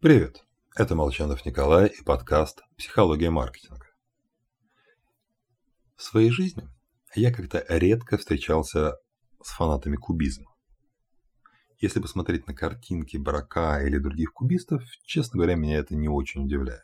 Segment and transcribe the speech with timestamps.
[0.00, 0.46] Привет,
[0.76, 3.84] это Молчанов Николай и подкаст «Психология маркетинга».
[5.94, 6.66] В своей жизни
[7.14, 8.96] я как-то редко встречался
[9.42, 10.50] с фанатами кубизма.
[11.80, 16.80] Если посмотреть на картинки Брака или других кубистов, честно говоря, меня это не очень удивляет.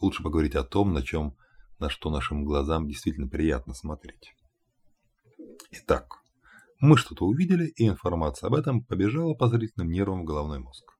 [0.00, 1.36] Лучше поговорить о том, на чем,
[1.78, 4.32] на что нашим глазам действительно приятно смотреть.
[5.70, 6.22] Итак,
[6.80, 10.95] мы что-то увидели, и информация об этом побежала по зрительным нервам в головной мозг.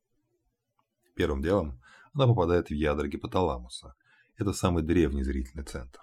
[1.17, 1.81] Первым делом
[2.13, 3.95] она попадает в ядра гипоталамуса.
[4.37, 6.01] Это самый древний зрительный центр.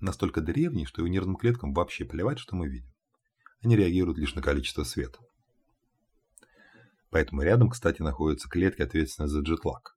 [0.00, 2.90] Настолько древний, что его нервным клеткам вообще плевать, что мы видим.
[3.62, 5.18] Они реагируют лишь на количество света.
[7.10, 9.96] Поэтому рядом, кстати, находятся клетки, ответственные за джетлаг.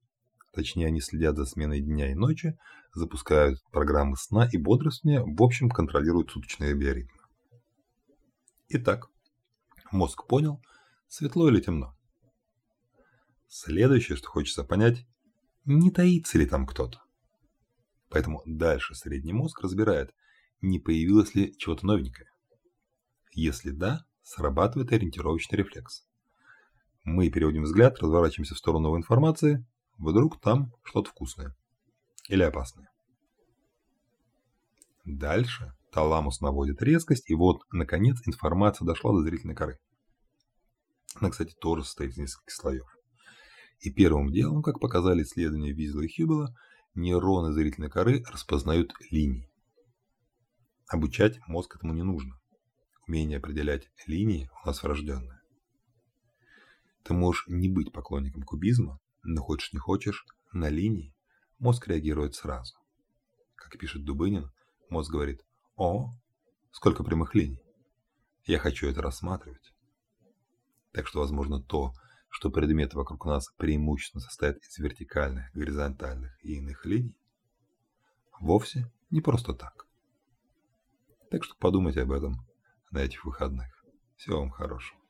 [0.52, 2.58] Точнее, они следят за сменой дня и ночи,
[2.92, 7.18] запускают программы сна и бодрствования, в общем, контролируют суточные биоритмы.
[8.68, 9.08] Итак,
[9.92, 10.60] мозг понял,
[11.08, 11.95] светло или темно.
[13.48, 15.06] Следующее, что хочется понять,
[15.64, 17.00] не таится ли там кто-то.
[18.08, 20.14] Поэтому дальше средний мозг разбирает,
[20.60, 22.28] не появилось ли чего-то новенькое.
[23.32, 26.04] Если да, срабатывает ориентировочный рефлекс.
[27.04, 29.64] Мы переводим взгляд, разворачиваемся в сторону новой информации,
[29.98, 31.56] вдруг там что-то вкусное
[32.28, 32.88] или опасное.
[35.04, 39.78] Дальше Таламус наводит резкость, и вот, наконец, информация дошла до зрительной коры.
[41.14, 42.86] Она, кстати, тоже состоит из нескольких слоев.
[43.80, 46.56] И первым делом, как показали исследования Визла и Хюбела,
[46.94, 49.50] нейроны зрительной коры распознают линии.
[50.88, 52.40] Обучать мозг этому не нужно.
[53.06, 55.40] Умение определять линии у нас врожденное.
[57.04, 61.14] Ты можешь не быть поклонником кубизма, но хочешь не хочешь, на линии
[61.58, 62.74] мозг реагирует сразу.
[63.54, 64.50] Как пишет Дубынин,
[64.90, 65.44] мозг говорит
[65.76, 66.14] о,
[66.70, 67.62] сколько прямых линий.
[68.44, 69.72] Я хочу это рассматривать.
[70.92, 71.92] Так что, возможно, то,
[72.36, 77.16] что предметы вокруг нас преимущественно состоят из вертикальных, горизонтальных и иных линий,
[78.38, 79.86] вовсе не просто так.
[81.30, 82.46] Так что подумайте об этом
[82.90, 83.82] на этих выходных.
[84.16, 85.00] Всего вам хорошего.